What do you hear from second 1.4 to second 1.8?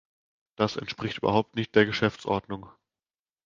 nicht